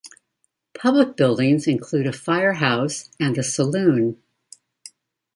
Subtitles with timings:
[0.75, 4.17] Public buildings include a fire house and a saloon.